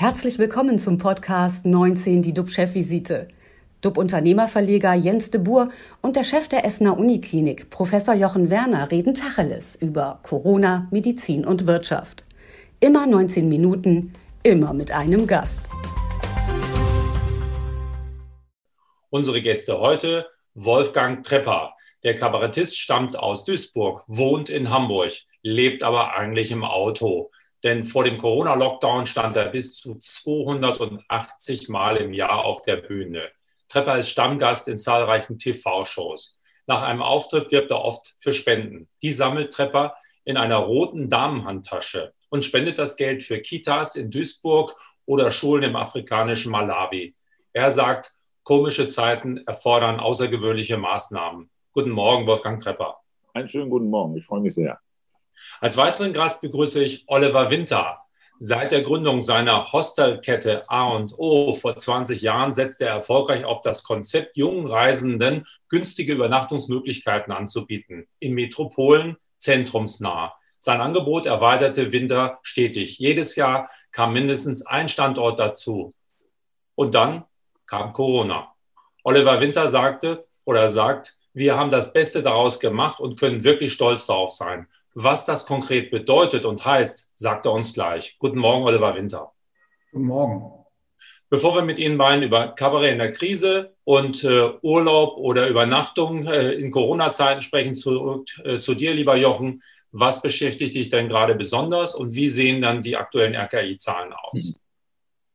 [0.00, 3.26] Herzlich willkommen zum Podcast 19, die DUB-Chefvisite.
[3.80, 5.70] DUB-Unternehmerverleger Jens de Boer
[6.02, 11.66] und der Chef der Essener Uniklinik, Professor Jochen Werner, reden Tacheles über Corona, Medizin und
[11.66, 12.22] Wirtschaft.
[12.78, 14.12] Immer 19 Minuten,
[14.44, 15.68] immer mit einem Gast.
[19.10, 21.72] Unsere Gäste heute Wolfgang Trepper.
[22.04, 25.10] Der Kabarettist stammt aus Duisburg, wohnt in Hamburg,
[25.42, 27.32] lebt aber eigentlich im Auto.
[27.64, 33.30] Denn vor dem Corona-Lockdown stand er bis zu 280 Mal im Jahr auf der Bühne.
[33.68, 36.38] Trepper ist Stammgast in zahlreichen TV-Shows.
[36.66, 38.88] Nach einem Auftritt wirbt er oft für Spenden.
[39.02, 44.74] Die sammelt Trepper in einer roten Damenhandtasche und spendet das Geld für Kitas in Duisburg
[45.06, 47.14] oder Schulen im afrikanischen Malawi.
[47.52, 48.14] Er sagt,
[48.44, 51.50] komische Zeiten erfordern außergewöhnliche Maßnahmen.
[51.72, 52.98] Guten Morgen, Wolfgang Trepper.
[53.32, 54.78] Einen schönen guten Morgen, ich freue mich sehr.
[55.60, 58.00] Als weiteren Gast begrüße ich Oliver Winter.
[58.40, 64.36] Seit der Gründung seiner Hostelkette A&O vor 20 Jahren setzt er erfolgreich auf das Konzept,
[64.36, 68.06] jungen Reisenden günstige Übernachtungsmöglichkeiten anzubieten.
[68.20, 70.34] In Metropolen zentrumsnah.
[70.60, 72.98] Sein Angebot erweiterte Winter stetig.
[72.98, 75.94] Jedes Jahr kam mindestens ein Standort dazu.
[76.76, 77.24] Und dann
[77.66, 78.54] kam Corona.
[79.02, 84.06] Oliver Winter sagte oder sagt, wir haben das Beste daraus gemacht und können wirklich stolz
[84.06, 84.68] darauf sein.
[85.00, 88.16] Was das konkret bedeutet und heißt, sagt er uns gleich.
[88.18, 89.30] Guten Morgen, Oliver Winter.
[89.92, 90.50] Guten Morgen.
[91.30, 96.26] Bevor wir mit Ihnen beiden über Kabarett in der Krise und äh, Urlaub oder Übernachtung
[96.26, 101.36] äh, in Corona-Zeiten sprechen, zu, äh, zu dir, lieber Jochen, was beschäftigt dich denn gerade
[101.36, 104.58] besonders und wie sehen dann die aktuellen RKI-Zahlen aus?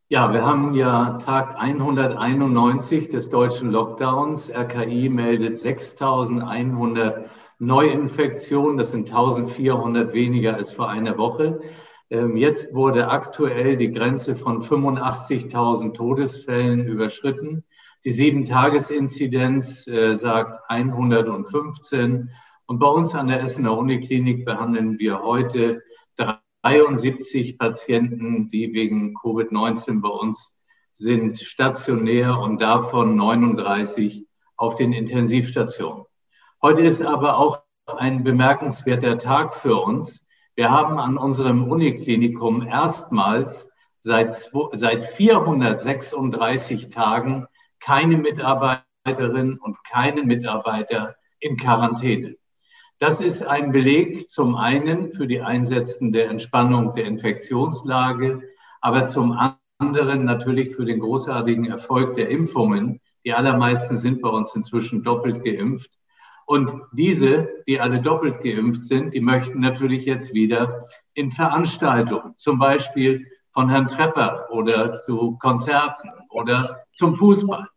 [0.09, 4.51] Ja, wir haben ja Tag 191 des deutschen Lockdowns.
[4.53, 7.29] RKI meldet 6100
[7.65, 8.77] Neuinfektionen.
[8.77, 11.61] Das sind 1400 weniger als vor einer Woche.
[12.09, 17.63] Ähm, jetzt wurde aktuell die Grenze von 85.000 Todesfällen überschritten.
[18.05, 22.29] Die Sieben-Tages-Inzidenz äh, sagt 115.
[22.65, 25.81] Und bei uns an der Essener Uniklinik behandeln wir heute
[26.61, 30.59] 73 Patienten, die wegen Covid-19 bei uns
[30.93, 36.05] sind, stationär und davon 39 auf den Intensivstationen.
[36.65, 40.29] Heute ist aber auch ein bemerkenswerter Tag für uns.
[40.55, 43.69] Wir haben an unserem Uniklinikum erstmals
[43.99, 47.47] seit, seit 436 Tagen
[47.81, 52.37] keine Mitarbeiterin und keine Mitarbeiter in Quarantäne.
[52.97, 58.41] Das ist ein Beleg zum einen für die einsetzende Entspannung der Infektionslage,
[58.79, 59.37] aber zum
[59.79, 63.01] anderen natürlich für den großartigen Erfolg der Impfungen.
[63.25, 65.91] Die allermeisten sind bei uns inzwischen doppelt geimpft.
[66.45, 72.59] Und diese, die alle doppelt geimpft sind, die möchten natürlich jetzt wieder in Veranstaltungen, zum
[72.59, 77.67] Beispiel von Herrn Trepper oder zu Konzerten oder zum Fußball.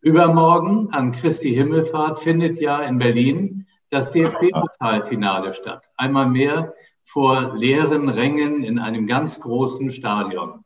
[0.00, 5.92] Übermorgen an Christi Himmelfahrt findet ja in Berlin das DFB-Pokalfinale statt.
[5.96, 6.74] Einmal mehr
[7.04, 10.64] vor leeren Rängen in einem ganz großen Stadion.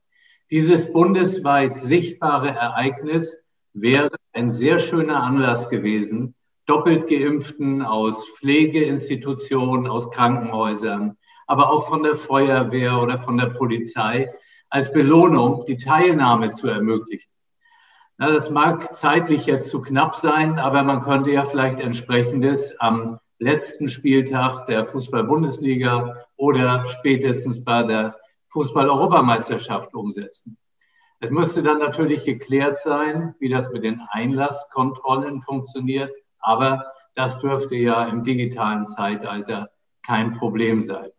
[0.51, 6.35] Dieses bundesweit sichtbare Ereignis wäre ein sehr schöner Anlass gewesen,
[6.67, 11.17] doppelt geimpften aus Pflegeinstitutionen, aus Krankenhäusern,
[11.47, 14.33] aber auch von der Feuerwehr oder von der Polizei
[14.69, 17.31] als Belohnung die Teilnahme zu ermöglichen.
[18.19, 23.19] Na, das mag zeitlich jetzt zu knapp sein, aber man könnte ja vielleicht entsprechendes am
[23.39, 28.17] letzten Spieltag der Fußball-Bundesliga oder spätestens bei der
[28.49, 30.57] Fußball-Europameisterschaft umsetzen.
[31.21, 36.13] Es müsste dann natürlich geklärt sein, wie das mit den Einlasskontrollen funktioniert.
[36.47, 39.71] Aber das dürfte ja im digitalen Zeitalter
[40.07, 41.11] kein Problem sein.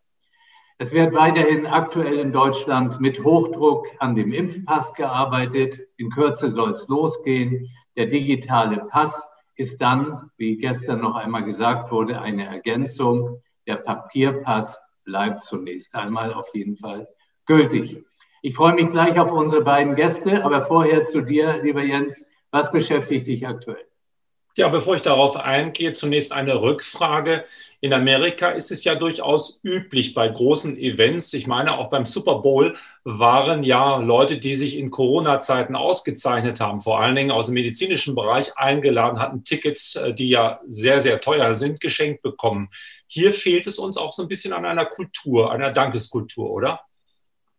[0.77, 5.81] Es wird weiterhin aktuell in Deutschland mit Hochdruck an dem Impfpass gearbeitet.
[5.97, 7.69] In Kürze soll es losgehen.
[7.97, 13.41] Der digitale Pass ist dann, wie gestern noch einmal gesagt wurde, eine Ergänzung.
[13.65, 17.05] Der Papierpass bleibt zunächst einmal auf jeden Fall
[17.45, 18.01] gültig.
[18.41, 22.25] Ich freue mich gleich auf unsere beiden Gäste, aber vorher zu dir, lieber Jens.
[22.51, 23.87] Was beschäftigt dich aktuell?
[24.57, 27.45] Ja, bevor ich darauf eingehe, zunächst eine Rückfrage.
[27.79, 32.39] In Amerika ist es ja durchaus üblich bei großen Events, ich meine auch beim Super
[32.39, 37.53] Bowl, waren ja Leute, die sich in Corona-Zeiten ausgezeichnet haben, vor allen Dingen aus dem
[37.53, 42.69] medizinischen Bereich eingeladen hatten, Tickets, äh, die ja sehr, sehr teuer sind, geschenkt bekommen.
[43.05, 46.86] Hier fehlt es uns auch so ein bisschen an einer Kultur, einer Dankeskultur, oder?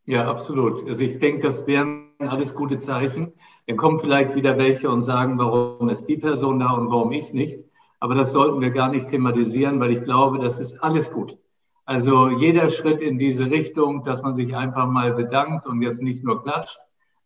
[0.08, 0.86] Ja, absolut.
[0.88, 3.34] Also ich denke, das wären alles gute Zeichen.
[3.66, 7.34] Dann kommen vielleicht wieder welche und sagen, warum ist die Person da und warum ich
[7.34, 7.58] nicht.
[8.00, 11.36] Aber das sollten wir gar nicht thematisieren, weil ich glaube, das ist alles gut.
[11.84, 16.24] Also jeder Schritt in diese Richtung, dass man sich einfach mal bedankt und jetzt nicht
[16.24, 16.78] nur klatscht,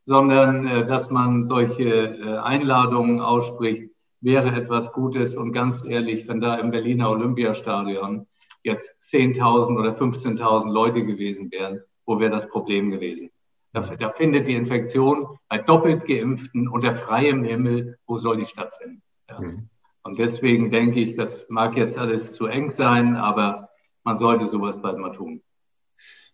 [0.03, 5.37] sondern äh, dass man solche äh, Einladungen ausspricht, wäre etwas Gutes.
[5.37, 8.27] Und ganz ehrlich, wenn da im Berliner Olympiastadion
[8.65, 13.31] jetzt 10.000 oder 15.000 Leute gewesen wären, wo wäre das Problem gewesen?
[13.73, 19.03] Da, da, findet die Infektion bei doppelt Geimpften unter freiem Himmel, wo soll die stattfinden?
[19.31, 19.41] Ja.
[19.41, 19.69] Mhm.
[20.03, 23.71] Und deswegen denke ich, das mag jetzt alles zu eng sein, aber
[24.03, 25.43] man sollte sowas bald mal tun.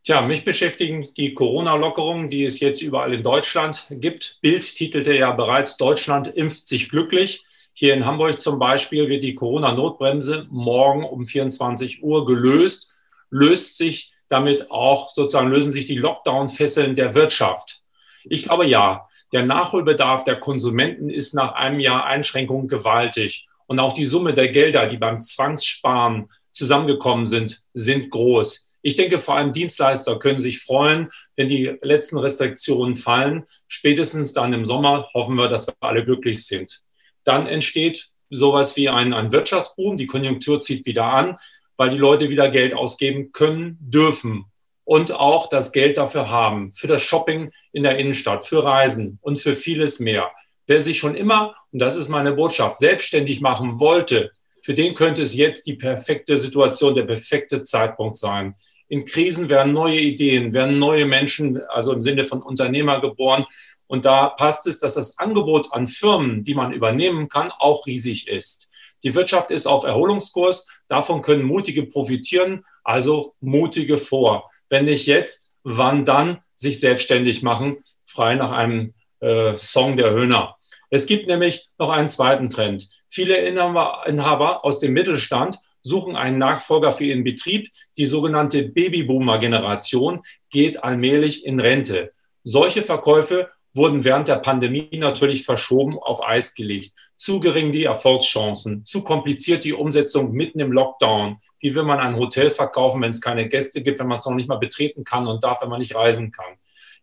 [0.05, 4.39] Tja, mich beschäftigen die Corona-Lockerungen, die es jetzt überall in Deutschland gibt.
[4.41, 7.45] Bild titelte ja bereits, Deutschland impft sich glücklich.
[7.75, 12.95] Hier in Hamburg zum Beispiel wird die Corona-Notbremse morgen um 24 Uhr gelöst,
[13.31, 17.81] löst sich damit auch sozusagen, lösen sich die Lockdown-Fesseln der Wirtschaft.
[18.25, 23.47] Ich glaube ja, der Nachholbedarf der Konsumenten ist nach einem Jahr Einschränkungen gewaltig.
[23.67, 28.71] Und auch die Summe der Gelder, die beim Zwangssparen zusammengekommen sind, sind groß.
[28.81, 33.45] Ich denke, vor allem Dienstleister können sich freuen, wenn die letzten Restriktionen fallen.
[33.67, 36.81] Spätestens dann im Sommer hoffen wir, dass wir alle glücklich sind.
[37.25, 39.97] Dann entsteht sowas wie ein, ein Wirtschaftsboom.
[39.97, 41.37] Die Konjunktur zieht wieder an,
[41.79, 44.45] weil die Leute wieder Geld ausgeben können, dürfen
[44.85, 49.39] und auch das Geld dafür haben, für das Shopping in der Innenstadt, für Reisen und
[49.39, 50.31] für vieles mehr.
[50.67, 55.23] Wer sich schon immer, und das ist meine Botschaft, selbstständig machen wollte, für den könnte
[55.23, 58.55] es jetzt die perfekte Situation, der perfekte Zeitpunkt sein
[58.89, 63.45] in Krisen werden neue Ideen, werden neue Menschen, also im Sinne von Unternehmer geboren.
[63.87, 68.29] Und da passt es, dass das Angebot an Firmen, die man übernehmen kann, auch riesig
[68.29, 68.68] ist.
[69.03, 70.67] Die Wirtschaft ist auf Erholungskurs.
[70.89, 74.51] Davon können Mutige profitieren, also Mutige vor.
[74.69, 77.79] Wenn nicht jetzt, wann dann sich selbstständig machen?
[78.07, 80.57] Frei nach einem äh, Song der Höhner.
[80.91, 82.89] Es gibt nämlich noch einen zweiten Trend.
[83.09, 87.69] Viele Inhaber aus dem Mittelstand suchen einen Nachfolger für ihren Betrieb.
[87.97, 92.11] Die sogenannte Babyboomer-Generation geht allmählich in Rente.
[92.45, 96.93] Solche Verkäufe wurden während der Pandemie natürlich verschoben, auf Eis gelegt.
[97.19, 101.39] Zu gering die Erfolgschancen, zu kompliziert die Umsetzung mitten im Lockdown.
[101.59, 104.35] Wie will man ein Hotel verkaufen, wenn es keine Gäste gibt, wenn man es noch
[104.35, 106.57] nicht mal betreten kann und darf, wenn man nicht reisen kann?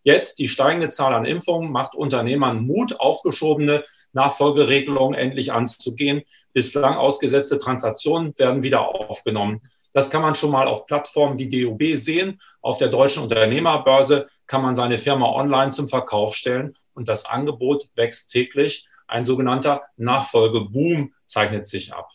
[0.04, 3.84] Jetzt die steigende Zahl an Impfungen macht Unternehmern Mut, aufgeschobene
[4.14, 6.22] Nachfolgeregelungen endlich anzugehen.
[6.54, 9.62] Bislang ausgesetzte Transaktionen werden wieder aufgenommen.
[9.92, 12.40] Das kann man schon mal auf Plattformen wie DOB sehen.
[12.62, 17.90] Auf der deutschen Unternehmerbörse kann man seine Firma online zum Verkauf stellen und das Angebot
[17.96, 18.88] wächst täglich.
[19.08, 22.10] Ein sogenannter Nachfolgeboom zeichnet sich ab.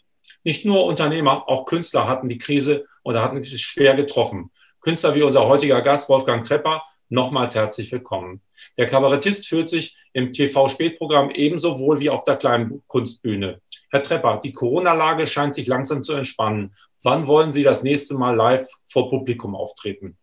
[0.44, 4.50] Nicht nur Unternehmer, auch Künstler hatten die Krise oder hatten es schwer getroffen.
[4.80, 8.40] Künstler wie unser heutiger Gast Wolfgang Trepper nochmals herzlich willkommen.
[8.78, 13.60] Der Kabarettist fühlt sich im TV-Spätprogramm ebenso wohl wie auf der kleinen Kunstbühne.
[13.90, 16.74] Herr Trepper, die Corona-Lage scheint sich langsam zu entspannen.
[17.02, 20.16] Wann wollen Sie das nächste Mal live vor Publikum auftreten?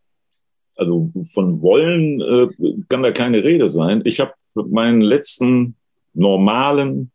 [0.75, 4.01] Also von wollen äh, kann da keine Rede sein.
[4.05, 5.75] Ich habe meinen letzten
[6.17, 7.11] normalen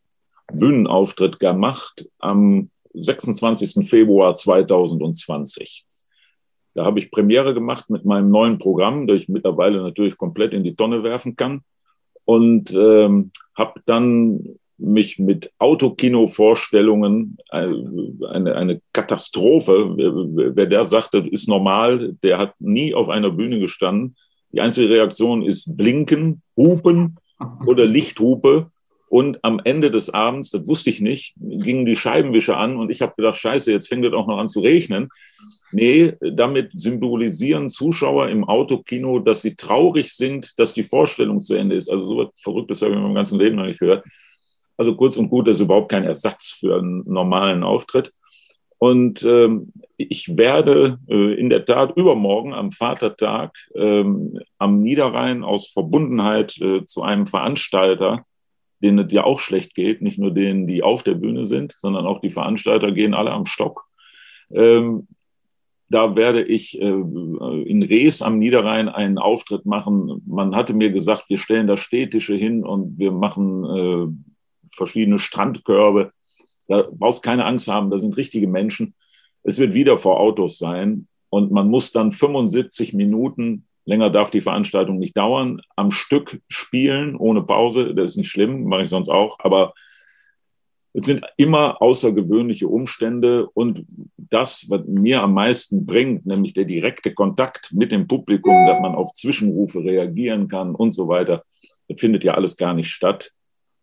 [0.51, 3.87] Bühnenauftritt gemacht am 26.
[3.87, 5.85] Februar 2020.
[6.75, 10.63] Da habe ich Premiere gemacht mit meinem neuen Programm, das ich mittlerweile natürlich komplett in
[10.63, 11.61] die Tonne werfen kann.
[12.25, 17.67] Und ähm, habe dann mich mit Autokino-Vorstellungen, äh,
[18.27, 23.59] eine, eine Katastrophe, wer der sagt, das ist normal, der hat nie auf einer Bühne
[23.59, 24.15] gestanden.
[24.51, 27.17] Die einzige Reaktion ist Blinken, Hupen
[27.65, 28.71] oder Lichthupe.
[29.13, 33.03] Und am Ende des Abends, das wusste ich nicht, gingen die Scheibenwischer an und ich
[33.03, 35.09] habe gedacht, scheiße, jetzt fängt es auch noch an zu regnen.
[35.71, 41.75] Nee, damit symbolisieren Zuschauer im Autokino, dass sie traurig sind, dass die Vorstellung zu Ende
[41.75, 41.91] ist.
[41.91, 44.03] Also so was Verrücktes habe ich in meinem ganzen Leben noch nicht gehört.
[44.77, 48.11] Also kurz und gut, das ist überhaupt kein Ersatz für einen normalen Auftritt.
[48.79, 55.67] Und ähm, ich werde äh, in der Tat übermorgen am Vatertag ähm, am Niederrhein aus
[55.67, 58.25] Verbundenheit äh, zu einem Veranstalter
[58.83, 62.05] denen es ja auch schlecht geht, nicht nur denen, die auf der Bühne sind, sondern
[62.05, 63.85] auch die Veranstalter gehen alle am Stock.
[64.51, 65.07] Ähm,
[65.89, 70.21] da werde ich äh, in Rees am Niederrhein einen Auftritt machen.
[70.25, 76.11] Man hatte mir gesagt, wir stellen da Städtische hin und wir machen äh, verschiedene Strandkörbe.
[76.67, 78.95] Da brauchst keine Angst haben, da sind richtige Menschen.
[79.43, 84.41] Es wird wieder vor Autos sein und man muss dann 75 Minuten Länger darf die
[84.41, 85.61] Veranstaltung nicht dauern.
[85.75, 89.37] Am Stück spielen, ohne Pause, das ist nicht schlimm, mache ich sonst auch.
[89.39, 89.73] Aber
[90.93, 93.85] es sind immer außergewöhnliche Umstände und
[94.17, 98.95] das, was mir am meisten bringt, nämlich der direkte Kontakt mit dem Publikum, dass man
[98.95, 101.43] auf Zwischenrufe reagieren kann und so weiter,
[101.87, 103.31] das findet ja alles gar nicht statt.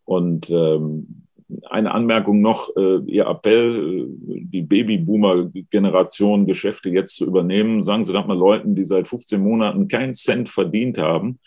[0.05, 1.27] Und ähm,
[1.69, 7.83] eine Anmerkung noch, äh, Ihr Appell, äh, die Babyboomer-Generation Geschäfte jetzt zu übernehmen.
[7.83, 11.39] Sagen Sie doch mal Leuten, die seit 15 Monaten keinen Cent verdient haben,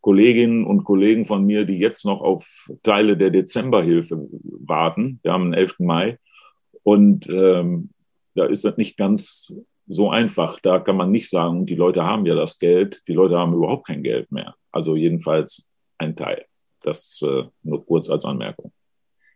[0.00, 5.20] Kolleginnen und Kollegen von mir, die jetzt noch auf Teile der Dezemberhilfe warten.
[5.22, 5.80] Wir haben den 11.
[5.80, 6.18] Mai
[6.82, 7.90] und ähm,
[8.34, 9.54] da ist das nicht ganz
[9.86, 10.58] so einfach.
[10.60, 13.86] Da kann man nicht sagen, die Leute haben ja das Geld, die Leute haben überhaupt
[13.86, 14.54] kein Geld mehr.
[14.70, 16.46] Also jedenfalls ein Teil.
[16.82, 18.71] Das äh, nur kurz als Anmerkung.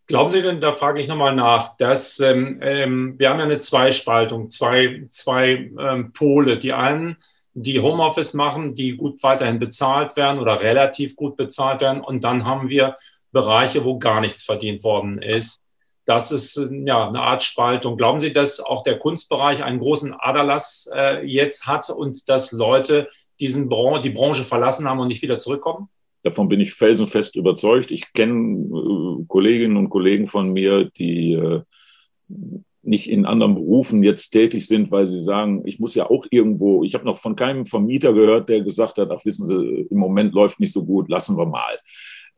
[0.07, 3.59] Glauben Sie denn, da frage ich nochmal nach, dass ähm, ähm, wir haben ja eine
[3.59, 6.59] Zweispaltung, zwei, zwei ähm, Pole.
[6.59, 7.17] Die einen,
[7.55, 12.03] die Homeoffice machen, die gut weiterhin bezahlt werden oder relativ gut bezahlt werden.
[12.03, 12.95] Und dann haben wir
[13.33, 15.59] Bereiche, wo gar nichts verdient worden ist.
[16.05, 17.97] Das ist äh, ja eine Art Spaltung.
[17.97, 23.09] Glauben Sie, dass auch der Kunstbereich einen großen Aderlass äh, jetzt hat und dass Leute
[23.41, 25.89] diesen Bran die Branche verlassen haben und nicht wieder zurückkommen?
[26.27, 27.93] Davon bin ich felsenfest überzeugt.
[27.93, 31.63] Ich kenne äh, Kolleginnen und Kollegen von mir, die äh,
[32.83, 36.83] nicht in anderen Berufen jetzt tätig sind, weil sie sagen, ich muss ja auch irgendwo,
[36.83, 40.35] ich habe noch von keinem Vermieter gehört, der gesagt hat, ach wissen Sie, im Moment
[40.35, 41.79] läuft nicht so gut, lassen wir mal.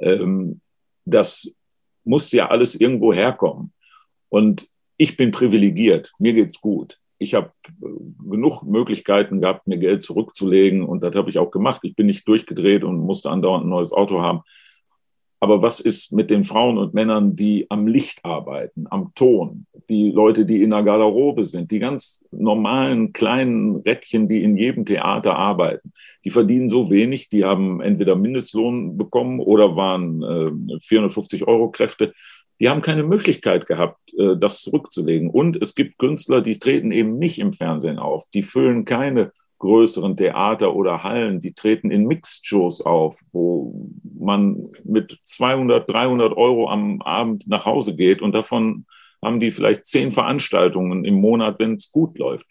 [0.01, 0.61] Ähm,
[1.07, 1.57] das
[2.05, 3.73] muss ja alles irgendwo herkommen.
[4.29, 4.69] Und
[4.99, 6.99] ich bin privilegiert, mir geht's gut.
[7.19, 7.87] Ich habe äh,
[8.31, 11.81] genug Möglichkeiten gehabt, mir Geld zurückzulegen und das habe ich auch gemacht.
[11.83, 14.43] Ich bin nicht durchgedreht und musste andauernd ein neues Auto haben.
[15.41, 20.11] Aber was ist mit den Frauen und Männern, die am Licht arbeiten, am Ton, die
[20.11, 25.37] Leute, die in der Garderobe sind, die ganz normalen kleinen Rädchen, die in jedem Theater
[25.37, 25.93] arbeiten?
[26.25, 32.15] Die verdienen so wenig, die haben entweder Mindestlohn bekommen oder waren äh, 450 Euro Kräfte.
[32.61, 35.31] Die haben keine Möglichkeit gehabt, äh, das zurückzulegen.
[35.31, 38.25] Und es gibt Künstler, die treten eben nicht im Fernsehen auf.
[38.35, 45.19] Die füllen keine größeren Theater oder Hallen, die treten in Mixed-Shows auf, wo man mit
[45.25, 48.87] 200, 300 Euro am Abend nach Hause geht und davon
[49.23, 52.47] haben die vielleicht zehn Veranstaltungen im Monat, wenn es gut läuft.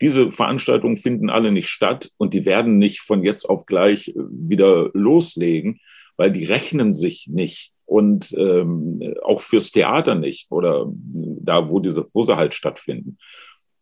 [0.00, 4.14] Diese Veranstaltungen finden alle nicht statt und die werden nicht von jetzt auf gleich äh,
[4.16, 5.80] wieder loslegen,
[6.16, 12.06] weil die rechnen sich nicht und ähm, auch fürs Theater nicht oder da, wo, diese,
[12.12, 13.18] wo sie halt stattfinden.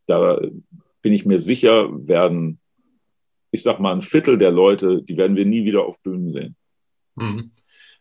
[0.06, 0.40] Da
[1.02, 2.58] bin ich mir sicher, werden,
[3.50, 6.56] ich sag mal, ein Viertel der Leute, die werden wir nie wieder auf Bühnen sehen.
[7.16, 7.50] Mhm.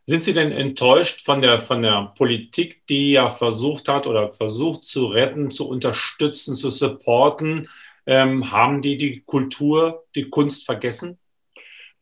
[0.03, 4.85] Sind Sie denn enttäuscht von der, von der Politik, die ja versucht hat oder versucht
[4.85, 7.67] zu retten, zu unterstützen, zu supporten?
[8.05, 11.19] Ähm, haben die die Kultur, die Kunst vergessen?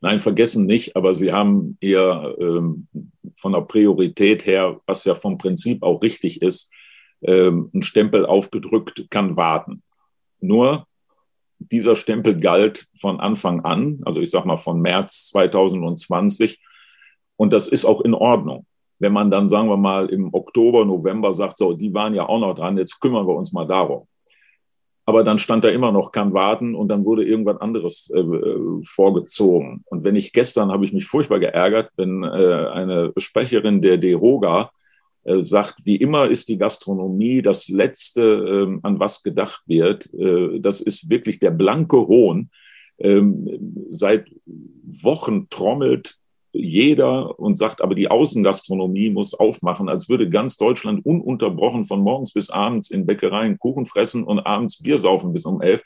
[0.01, 2.87] Nein, vergessen nicht, aber sie haben eher ähm,
[3.37, 6.71] von der Priorität her, was ja vom Prinzip auch richtig ist,
[7.21, 9.81] ähm, einen Stempel aufgedrückt, kann warten.
[10.39, 10.85] Nur
[11.59, 16.59] dieser Stempel galt von Anfang an, also ich sage mal von März 2020.
[17.37, 18.65] Und das ist auch in Ordnung.
[18.99, 22.39] Wenn man dann, sagen wir mal, im Oktober, November sagt, so, die waren ja auch
[22.39, 24.07] noch dran, jetzt kümmern wir uns mal darum.
[25.07, 28.23] Aber dann stand da immer noch, kann warten und dann wurde irgendwas anderes äh,
[28.83, 29.83] vorgezogen.
[29.85, 34.71] Und wenn ich gestern, habe ich mich furchtbar geärgert, wenn äh, eine Sprecherin der DEHOGA
[35.25, 40.11] äh, sagt, wie immer ist die Gastronomie das Letzte, ähm, an was gedacht wird.
[40.13, 42.49] Äh, das ist wirklich der blanke Hohn.
[42.97, 44.27] Ähm, seit
[45.01, 46.17] Wochen trommelt
[46.57, 52.33] jeder und sagt, aber die Außengastronomie muss aufmachen, als würde ganz Deutschland ununterbrochen von morgens
[52.33, 55.83] bis abends in Bäckereien Kuchen fressen und abends Bier saufen bis um elf.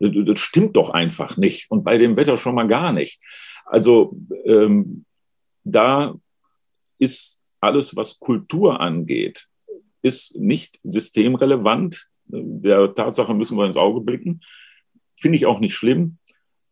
[0.00, 1.70] Das stimmt doch einfach nicht.
[1.70, 3.20] Und bei dem Wetter schon mal gar nicht.
[3.66, 5.04] Also ähm,
[5.64, 6.14] da
[6.98, 9.48] ist alles, was Kultur angeht,
[10.02, 12.08] ist nicht systemrelevant.
[12.26, 14.40] Der Tatsache müssen wir ins Auge blicken.
[15.14, 16.18] Finde ich auch nicht schlimm,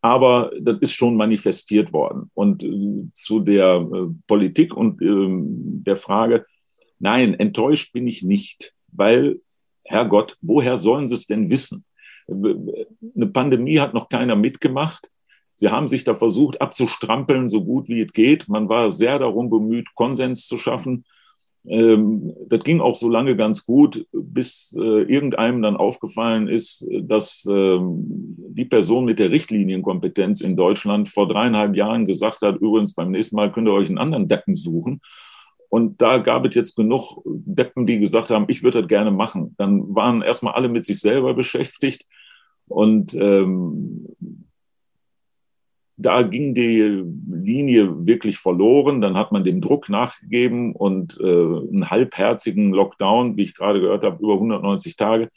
[0.03, 2.31] aber das ist schon manifestiert worden.
[2.35, 5.29] Und äh, zu der äh, Politik und äh,
[5.85, 6.47] der Frage,
[6.99, 9.41] nein, enttäuscht bin ich nicht, weil,
[9.85, 11.85] Herrgott, woher sollen sie es denn wissen?
[12.29, 15.11] Eine Pandemie hat noch keiner mitgemacht.
[15.57, 18.49] Sie haben sich da versucht abzustrampeln, so gut wie es geht.
[18.49, 21.05] Man war sehr darum bemüht, Konsens zu schaffen.
[21.67, 27.47] Ähm, das ging auch so lange ganz gut, bis äh, irgendeinem dann aufgefallen ist, dass
[27.51, 33.11] ähm, die Person mit der Richtlinienkompetenz in Deutschland vor dreieinhalb Jahren gesagt hat, übrigens beim
[33.11, 35.01] nächsten Mal könnt ihr euch einen anderen Deppen suchen.
[35.69, 39.55] Und da gab es jetzt genug Deppen, die gesagt haben, ich würde das gerne machen.
[39.57, 42.07] Dann waren erstmal alle mit sich selber beschäftigt.
[42.67, 44.07] Und ähm,
[46.01, 49.01] da ging die Linie wirklich verloren.
[49.01, 54.05] Dann hat man dem Druck nachgegeben und äh, einen halbherzigen Lockdown, wie ich gerade gehört
[54.05, 55.29] habe, über 190 Tage,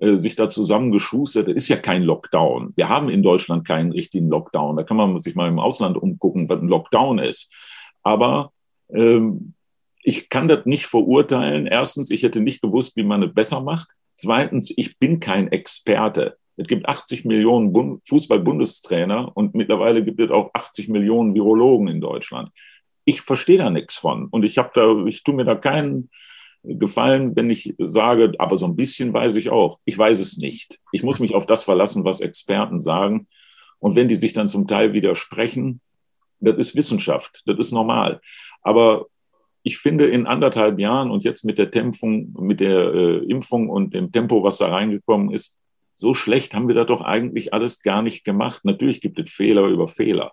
[0.00, 1.48] äh, sich da zusammengeschustert.
[1.48, 2.72] Das ist ja kein Lockdown.
[2.76, 4.76] Wir haben in Deutschland keinen richtigen Lockdown.
[4.76, 7.52] Da kann man sich mal im Ausland umgucken, was ein Lockdown ist.
[8.02, 8.52] Aber
[8.92, 9.54] ähm,
[10.02, 11.66] ich kann das nicht verurteilen.
[11.66, 13.88] Erstens, ich hätte nicht gewusst, wie man es besser macht.
[14.16, 20.50] Zweitens, ich bin kein Experte Es gibt 80 Millionen Fußball-Bundestrainer und mittlerweile gibt es auch
[20.54, 22.50] 80 Millionen Virologen in Deutschland.
[23.04, 26.10] Ich verstehe da nichts von und ich habe da, ich tue mir da keinen
[26.62, 29.80] Gefallen, wenn ich sage, aber so ein bisschen weiß ich auch.
[29.84, 30.80] Ich weiß es nicht.
[30.92, 33.26] Ich muss mich auf das verlassen, was Experten sagen.
[33.80, 35.82] Und wenn die sich dann zum Teil widersprechen,
[36.40, 38.20] das ist Wissenschaft, das ist normal.
[38.62, 39.06] Aber
[39.62, 43.92] ich finde, in anderthalb Jahren und jetzt mit der Tempfung, mit der äh, Impfung und
[43.92, 45.58] dem Tempo, was da reingekommen ist,
[45.94, 48.64] so schlecht haben wir das doch eigentlich alles gar nicht gemacht.
[48.64, 50.32] Natürlich gibt es Fehler über Fehler.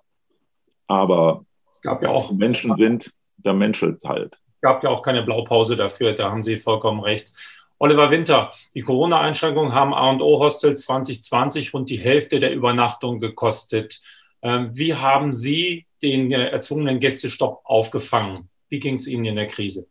[0.88, 1.46] Aber
[1.82, 4.40] gab ja auch Menschen sind, da menschelt halt.
[4.56, 7.32] Es gab ja auch keine Blaupause dafür, da haben Sie vollkommen recht.
[7.80, 14.02] Oliver Winter, die Corona-Einschränkungen haben A&O-Hostels 2020 rund die Hälfte der Übernachtung gekostet.
[14.44, 18.50] Ähm, wie haben Sie den äh, erzwungenen Gästestopp aufgefangen?
[18.70, 19.88] Wie ging es Ihnen in der Krise?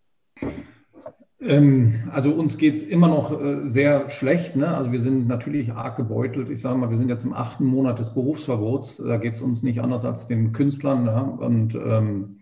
[1.43, 4.57] Ähm, also uns geht es immer noch äh, sehr schlecht.
[4.57, 4.69] Ne?
[4.69, 6.51] Also wir sind natürlich arg gebeutelt.
[6.51, 8.99] Ich sage mal, wir sind jetzt im achten Monat des Berufsverbots.
[8.99, 11.05] Da geht es uns nicht anders als den Künstlern.
[11.05, 11.37] Ne?
[11.39, 12.41] Und ähm,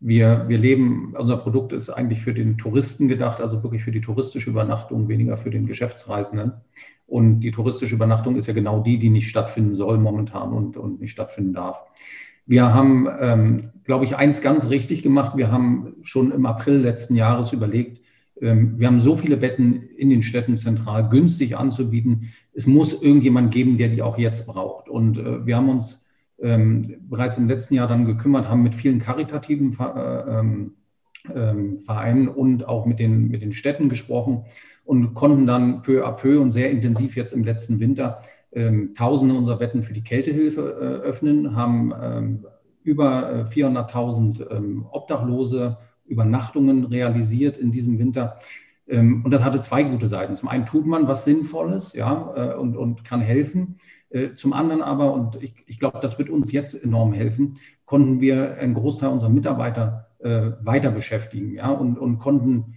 [0.00, 4.00] wir, wir leben, unser Produkt ist eigentlich für den Touristen gedacht, also wirklich für die
[4.00, 6.52] touristische Übernachtung, weniger für den Geschäftsreisenden.
[7.06, 11.00] Und die touristische Übernachtung ist ja genau die, die nicht stattfinden soll momentan und, und
[11.00, 11.82] nicht stattfinden darf.
[12.46, 15.36] Wir haben, ähm, glaube ich, eins ganz richtig gemacht.
[15.36, 18.00] Wir haben schon im April letzten Jahres überlegt,
[18.40, 22.30] wir haben so viele Betten in den Städten zentral günstig anzubieten.
[22.52, 24.88] Es muss irgendjemand geben, der die auch jetzt braucht.
[24.88, 26.06] Und äh, wir haben uns
[26.40, 32.68] ähm, bereits im letzten Jahr dann gekümmert, haben mit vielen karitativen äh, ähm, Vereinen und
[32.68, 34.44] auch mit den, mit den Städten gesprochen
[34.84, 38.22] und konnten dann peu à peu und sehr intensiv jetzt im letzten Winter
[38.96, 42.42] Tausende unserer Betten für die Kältehilfe äh, öffnen, haben
[42.82, 45.76] über 400.000 Obdachlose
[46.08, 48.38] Übernachtungen realisiert in diesem Winter.
[48.88, 50.34] Ähm, und das hatte zwei gute Seiten.
[50.34, 53.78] Zum einen tut man was Sinnvolles ja, äh, und, und kann helfen.
[54.10, 58.20] Äh, zum anderen aber, und ich, ich glaube, das wird uns jetzt enorm helfen, konnten
[58.20, 62.74] wir einen Großteil unserer Mitarbeiter äh, weiter beschäftigen ja, und, und konnten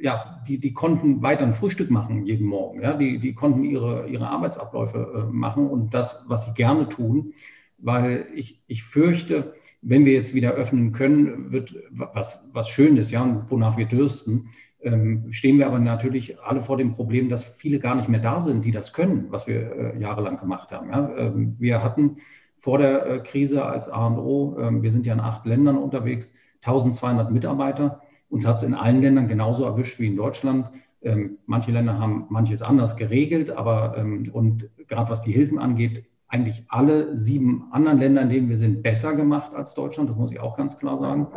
[0.00, 2.82] ja, die, die konnten weiter ein Frühstück machen jeden Morgen.
[2.82, 2.94] Ja?
[2.94, 7.34] Die, die konnten ihre, ihre Arbeitsabläufe machen und das, was sie gerne tun,
[7.78, 13.44] weil ich, ich fürchte, wenn wir jetzt wieder öffnen können, wird was, was Schönes, ja,
[13.48, 14.48] wonach wir dürsten,
[14.80, 18.40] ähm, stehen wir aber natürlich alle vor dem Problem, dass viele gar nicht mehr da
[18.40, 20.90] sind, die das können, was wir äh, jahrelang gemacht haben.
[20.90, 21.14] Ja.
[21.16, 22.16] Ähm, wir hatten
[22.58, 27.30] vor der äh, Krise als A&O, äh, wir sind ja in acht Ländern unterwegs, 1200
[27.30, 28.00] Mitarbeiter.
[28.28, 30.70] Uns hat es in allen Ländern genauso erwischt wie in Deutschland.
[31.02, 36.04] Ähm, manche Länder haben manches anders geregelt, aber ähm, und gerade was die Hilfen angeht,
[36.34, 40.10] eigentlich alle sieben anderen Länder, in denen wir sind, besser gemacht als Deutschland.
[40.10, 41.28] Das muss ich auch ganz klar sagen.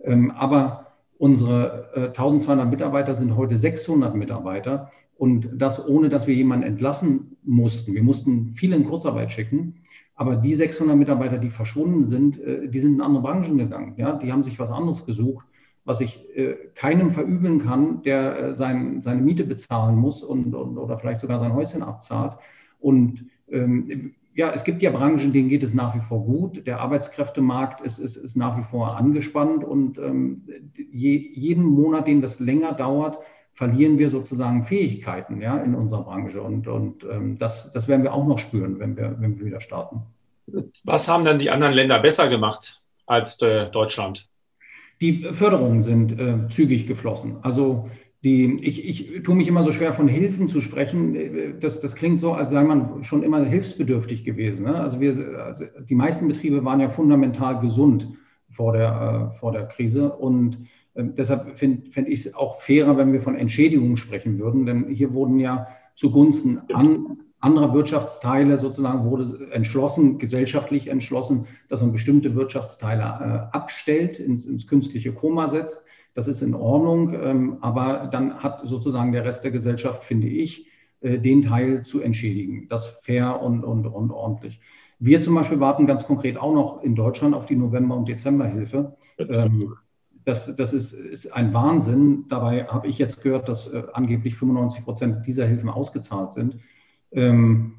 [0.00, 0.86] Ähm, aber
[1.18, 7.36] unsere 1200 äh, Mitarbeiter sind heute 600 Mitarbeiter und das ohne, dass wir jemanden entlassen
[7.42, 7.92] mussten.
[7.92, 9.82] Wir mussten viele in Kurzarbeit schicken.
[10.14, 13.94] Aber die 600 Mitarbeiter, die verschwunden sind, äh, die sind in andere Branchen gegangen.
[13.98, 15.44] Ja, die haben sich was anderes gesucht,
[15.84, 20.98] was ich äh, keinem verübeln kann, der sein, seine Miete bezahlen muss und, und, oder
[20.98, 22.38] vielleicht sogar sein Häuschen abzahlt.
[22.80, 26.64] Und ähm, ja, es gibt ja Branchen, denen geht es nach wie vor gut.
[26.64, 30.46] Der Arbeitskräftemarkt ist, ist, ist nach wie vor angespannt und ähm,
[30.92, 33.18] je, jeden Monat, den das länger dauert,
[33.52, 36.40] verlieren wir sozusagen Fähigkeiten ja, in unserer Branche.
[36.40, 39.60] Und, und ähm, das, das werden wir auch noch spüren, wenn wir, wenn wir wieder
[39.60, 40.02] starten.
[40.84, 44.28] Was haben dann die anderen Länder besser gemacht als äh, Deutschland?
[45.00, 47.38] Die Förderungen sind äh, zügig geflossen.
[47.42, 47.90] Also
[48.24, 51.58] die, ich, ich tue mich immer so schwer, von Hilfen zu sprechen.
[51.60, 54.64] Das, das klingt so, als sei man schon immer hilfsbedürftig gewesen.
[54.64, 54.74] Ne?
[54.74, 58.08] Also, wir, also die meisten Betriebe waren ja fundamental gesund
[58.50, 60.12] vor der, äh, vor der Krise.
[60.12, 64.66] Und äh, deshalb finde find ich es auch fairer, wenn wir von Entschädigungen sprechen würden.
[64.66, 71.92] Denn hier wurden ja zugunsten an, anderer Wirtschaftsteile sozusagen wurde entschlossen, gesellschaftlich entschlossen, dass man
[71.92, 78.08] bestimmte Wirtschaftsteile äh, abstellt, ins, ins künstliche Koma setzt das ist in Ordnung, ähm, aber
[78.10, 80.66] dann hat sozusagen der Rest der Gesellschaft, finde ich,
[81.00, 82.66] äh, den Teil zu entschädigen.
[82.68, 84.60] Das fair und, und, und ordentlich.
[84.98, 88.96] Wir zum Beispiel warten ganz konkret auch noch in Deutschland auf die November- und Dezemberhilfe.
[89.18, 89.74] Ähm,
[90.24, 92.24] das, das ist, ist, ein Wahnsinn.
[92.28, 96.56] Dabei habe ich jetzt gehört, dass äh, angeblich 95 Prozent dieser Hilfen ausgezahlt sind.
[97.12, 97.74] Ähm,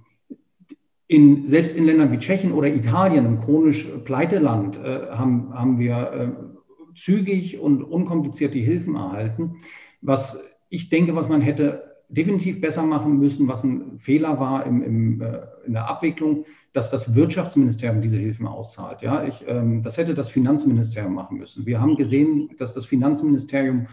[1.08, 6.56] in, selbst in Ländern wie Tschechien oder Italien, ein chronisch Pleiteland, äh, haben, haben wir
[7.00, 9.58] zügig und unkompliziert die Hilfen erhalten.
[10.02, 14.82] Was ich denke, was man hätte definitiv besser machen müssen, was ein Fehler war im,
[14.82, 19.02] im, äh, in der Abwicklung, dass das Wirtschaftsministerium diese Hilfen auszahlt.
[19.02, 21.66] Ja, ich, ähm, das hätte das Finanzministerium machen müssen.
[21.66, 23.88] Wir haben gesehen, dass das Finanzministerium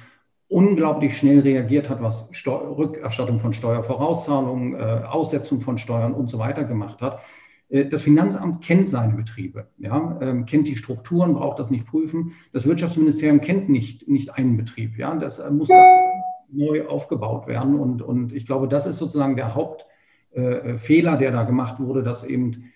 [0.49, 6.39] unglaublich schnell reagiert hat, was Steu Rückerstattung von Steuervorauszahlungen, äh, Aussetzung von Steuern und so
[6.39, 7.21] weiter gemacht hat.
[7.69, 12.33] Äh, das Finanzamt kennt seine Betriebe, ja, ähm, kennt die Strukturen, braucht das nicht prüfen.
[12.53, 14.99] Das Wirtschaftsministerium kennt nicht, nicht einen Betrieb.
[14.99, 15.69] Ja, das äh, muss
[16.51, 17.75] neu aufgebaut werden.
[17.75, 22.25] Und, und ich glaube, das ist sozusagen der Hauptfehler, äh, der da gemacht wurde, dass
[22.25, 22.71] eben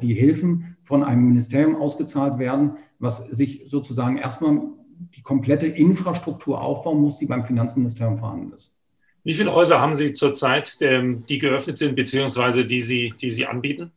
[0.00, 4.62] die Hilfen von einem Ministerium ausgezahlt werden, was sich sozusagen erstmal
[5.14, 8.74] die komplette Infrastruktur aufbauen muss, die beim Finanzministerium vorhanden ist.
[9.22, 13.44] Wie viele Häuser haben Sie zurzeit, ähm, die geöffnet sind, beziehungsweise die Sie, die Sie
[13.46, 13.90] anbieten?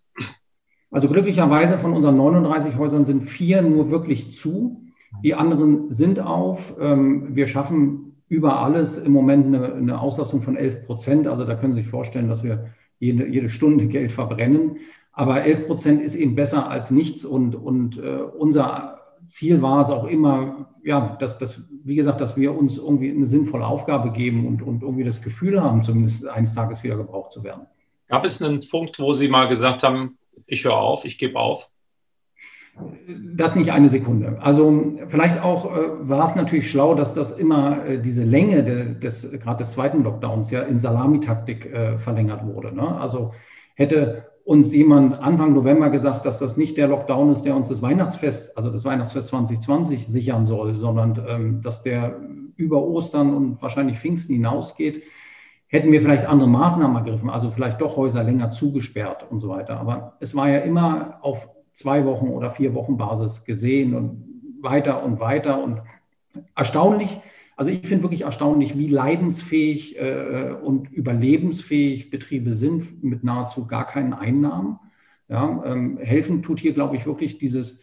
[0.92, 4.84] Also glücklicherweise von unseren 39 Häusern sind vier nur wirklich zu.
[5.24, 6.76] Die anderen sind auf.
[6.80, 11.28] Ähm, wir schaffen über alles im Moment eine, eine Auslastung von 11 Prozent.
[11.28, 14.78] Also da können Sie sich vorstellen, dass wir jede, jede Stunde Geld verbrennen.
[15.12, 17.26] Aber 11 Prozent ist eben besser als nichts.
[17.26, 22.38] Und, und äh, unser Ziel war es auch immer, ja, dass, dass, wie gesagt, dass
[22.38, 26.56] wir uns irgendwie eine sinnvolle Aufgabe geben und, und irgendwie das Gefühl haben, zumindest eines
[26.56, 27.68] Tages wieder gebraucht zu werden.
[28.08, 31.70] Gab es einen Punkt, wo Sie mal gesagt haben, ich höre auf, ich gebe auf?
[33.36, 34.38] Das nicht eine Sekunde.
[34.42, 38.98] Also vielleicht auch äh, war es natürlich schlau, dass das immer äh, diese Länge de,
[38.98, 42.74] des gerade des zweiten Lockdowns ja in Salamitaktik äh, verlängert wurde.
[42.74, 42.88] Ne?
[42.98, 43.34] Also
[43.76, 47.82] hätte uns jemand Anfang November gesagt, dass das nicht der Lockdown ist, der uns das
[47.82, 52.20] Weihnachtsfest, also das Weihnachtsfest 2020 sichern soll, sondern ähm, dass der
[52.56, 55.04] über Ostern und wahrscheinlich Pfingsten hinausgeht,
[55.70, 59.80] hätten wir vielleicht andere Maßnahmen ergriffen, also vielleicht doch Häuser länger zugesperrt und so weiter.
[59.80, 64.26] Aber es war ja immer auf zwei Wochen oder vier Wochen Basis gesehen und
[64.62, 65.82] weiter und weiter und
[66.56, 67.22] erstaunlich.
[67.56, 73.86] Also ich finde wirklich erstaunlich, wie leidensfähig äh, und überlebensfähig Betriebe sind mit nahezu gar
[73.86, 74.80] keinen Einnahmen.
[75.28, 77.80] Ja, ähm, helfen tut hier, glaube ich, wirklich dieses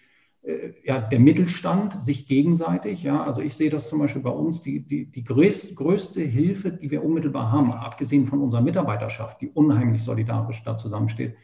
[0.84, 3.02] ja, der Mittelstand sich gegenseitig.
[3.02, 6.70] Ja, also ich sehe das zum Beispiel bei uns, die, die, die größte, größte Hilfe,
[6.70, 11.34] die wir unmittelbar haben, abgesehen von unserer Mitarbeiterschaft, die unheimlich solidarisch da zusammensteht,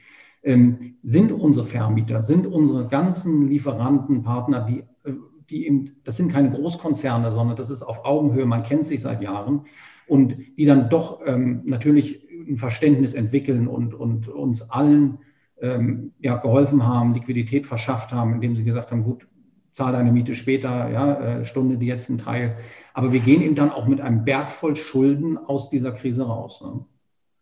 [0.44, 5.14] ähm, sind unsere Vermieter, sind unsere ganzen Lieferanten, Partner, die, äh,
[5.50, 9.20] die eben, das sind keine Großkonzerne, sondern das ist auf Augenhöhe, man kennt sich seit
[9.20, 9.62] Jahren
[10.06, 15.18] und die dann doch ähm, natürlich ein Verständnis entwickeln und, und uns allen
[15.62, 19.26] ähm, ja, geholfen haben, Liquidität verschafft haben, indem sie gesagt haben, gut,
[19.72, 22.56] zahl deine Miete später, ja, äh, Stunde die jetzt ein Teil.
[22.92, 26.60] Aber wir gehen eben dann auch mit einem Berg voll Schulden aus dieser Krise raus.
[26.62, 26.84] Ne?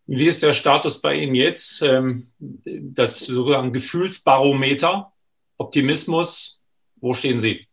[0.06, 1.82] Wie ist der Status bei Ihnen jetzt?
[1.82, 5.12] Ähm, das sozusagen Gefühlsbarometer,
[5.56, 6.60] Optimismus,
[7.00, 7.66] wo stehen Sie?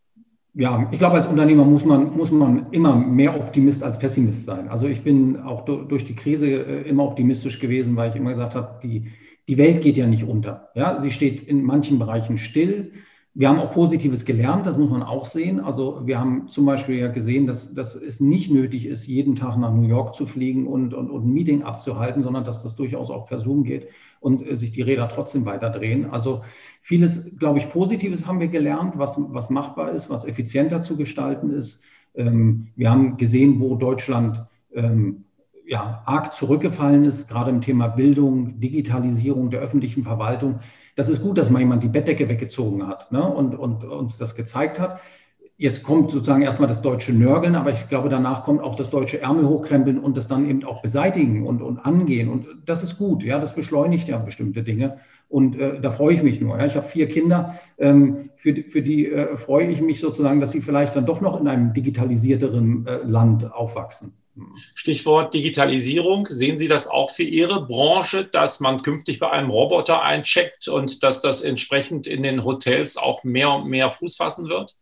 [0.53, 4.67] Ja, ich glaube, als Unternehmer muss man, muss man immer mehr Optimist als Pessimist sein.
[4.69, 8.55] Also ich bin auch durch die Krise äh, immer optimistisch gewesen, weil ich immer gesagt
[8.55, 9.11] habe, die,
[9.47, 10.69] die Welt geht ja nicht unter.
[10.75, 12.91] Ja, sie steht in manchen Bereichen still.
[13.33, 15.59] Wir haben auch Positives gelernt, das muss man auch sehen.
[15.59, 19.57] Also wir haben zum Beispiel ja gesehen, dass, dass es nicht nötig ist, jeden Tag
[19.57, 23.11] nach New York zu fliegen und, und, und ein Meeting abzuhalten, sondern dass das durchaus
[23.11, 26.09] auch per Zoom geht und äh, sich die Räder trotzdem weiter drehen.
[26.09, 26.41] Also
[26.81, 31.51] vieles, glaube ich, Positives haben wir gelernt, was, was machbar ist, was effizienter zu gestalten
[31.51, 31.83] ist.
[32.15, 35.25] Ähm, wir haben gesehen, wo Deutschland ähm,
[35.67, 40.59] ja, arg zurückgefallen ist, gerade im Thema Bildung, Digitalisierung der öffentlichen Verwaltung.
[40.95, 44.35] Das ist gut, dass mal jemand die Bettdecke weggezogen hat ne, und, und uns das
[44.35, 44.99] gezeigt hat.
[45.59, 49.19] Jetzt kommt sozusagen erstmal das deutsche Nörgeln, aber ich glaube, danach kommt auch das deutsche
[49.21, 52.29] Ärmel hochkrempeln und das dann eben auch beseitigen und, und angehen.
[52.29, 54.99] Und das ist gut, ja, das beschleunigt ja bestimmte Dinge.
[55.29, 56.57] Und äh, da freue ich mich nur.
[56.57, 56.65] Ja.
[56.65, 60.61] Ich habe vier Kinder, ähm, für, für die äh, freue ich mich sozusagen, dass sie
[60.61, 64.13] vielleicht dann doch noch in einem digitalisierteren äh, Land aufwachsen.
[64.75, 66.27] Stichwort Digitalisierung.
[66.29, 71.03] Sehen Sie das auch für Ihre Branche, dass man künftig bei einem Roboter eincheckt und
[71.03, 74.75] dass das entsprechend in den Hotels auch mehr und mehr Fuß fassen wird?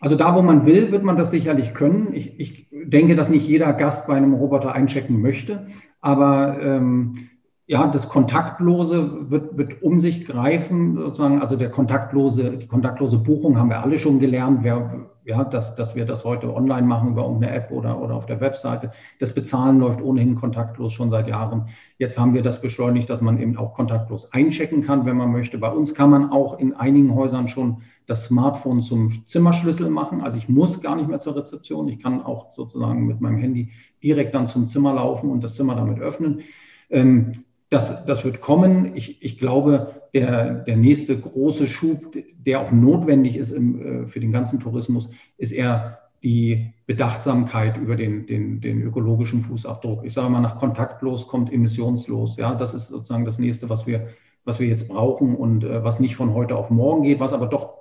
[0.00, 2.14] Also da, wo man will, wird man das sicherlich können.
[2.14, 5.66] Ich, ich denke, dass nicht jeder Gast bei einem Roboter einchecken möchte,
[6.00, 7.30] aber ähm,
[7.66, 11.42] ja, das Kontaktlose wird, wird um sich greifen, sozusagen.
[11.42, 14.60] Also der kontaktlose, die kontaktlose Buchung haben wir alle schon gelernt.
[14.62, 18.24] Wer, ja, dass, dass wir das heute online machen über irgendeine App oder, oder auf
[18.24, 18.92] der Webseite.
[19.18, 21.66] Das Bezahlen läuft ohnehin kontaktlos schon seit Jahren.
[21.98, 25.58] Jetzt haben wir das beschleunigt, dass man eben auch kontaktlos einchecken kann, wenn man möchte.
[25.58, 30.22] Bei uns kann man auch in einigen Häusern schon das Smartphone zum Zimmerschlüssel machen.
[30.22, 31.88] Also ich muss gar nicht mehr zur Rezeption.
[31.88, 35.74] Ich kann auch sozusagen mit meinem Handy direkt dann zum Zimmer laufen und das Zimmer
[35.74, 36.40] damit öffnen.
[36.88, 38.96] Ähm, das, das wird kommen.
[38.96, 44.20] Ich, ich glaube, der, der nächste große Schub, der auch notwendig ist im, äh, für
[44.20, 50.04] den ganzen Tourismus, ist eher die Bedachtsamkeit über den, den, den ökologischen Fußabdruck.
[50.04, 52.36] Ich sage mal, nach kontaktlos kommt emissionslos.
[52.36, 54.08] Ja, das ist sozusagen das nächste, was wir,
[54.44, 57.46] was wir jetzt brauchen und äh, was nicht von heute auf morgen geht, was aber
[57.46, 57.78] doch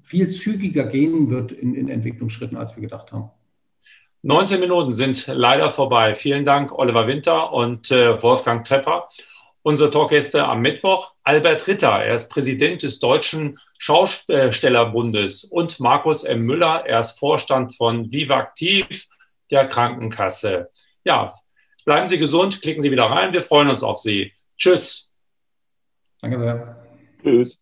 [0.00, 3.30] viel zügiger gehen wird in, in Entwicklungsschritten, als wir gedacht haben.
[4.22, 6.14] 19 Minuten sind leider vorbei.
[6.14, 9.08] Vielen Dank, Oliver Winter und äh, Wolfgang Trepper.
[9.64, 16.42] Unsere Talkgäste am Mittwoch, Albert Ritter, er ist Präsident des Deutschen Schaustellerbundes und Markus M.
[16.42, 19.06] Müller, er ist Vorstand von Vivaktiv,
[19.52, 20.70] der Krankenkasse.
[21.04, 21.32] Ja,
[21.84, 24.32] bleiben Sie gesund, klicken Sie wieder rein, wir freuen uns auf Sie.
[24.58, 25.12] Tschüss.
[26.20, 26.86] Danke sehr.
[27.22, 27.61] Tschüss.